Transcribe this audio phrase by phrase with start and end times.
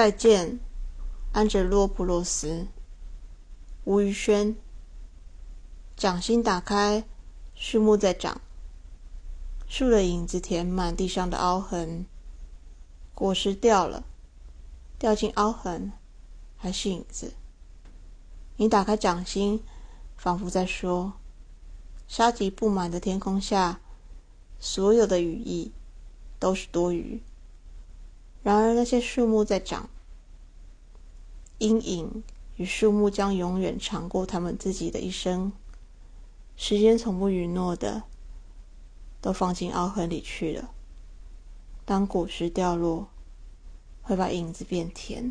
[0.00, 0.58] 再见，
[1.32, 2.66] 安哲洛普洛斯。
[3.84, 4.56] 吴宇轩。
[5.94, 7.04] 掌心打开，
[7.54, 8.40] 树木在长，
[9.68, 12.06] 树的影子填满地上的凹痕。
[13.14, 14.02] 果实掉了，
[14.98, 15.92] 掉进凹痕，
[16.56, 17.34] 还是影子。
[18.56, 19.62] 你打开掌心，
[20.16, 21.12] 仿佛在说：
[22.08, 23.80] 沙棘布满的天空下，
[24.58, 25.72] 所有的羽翼
[26.38, 27.22] 都是多余。
[28.50, 29.88] 然而那些树木在长，
[31.58, 32.24] 阴影
[32.56, 35.52] 与树木将永远长过他们自己的一生。
[36.56, 38.02] 时间从不允诺的，
[39.20, 40.72] 都放进凹痕里去了。
[41.84, 43.06] 当果实掉落，
[44.02, 45.30] 会把影子变甜。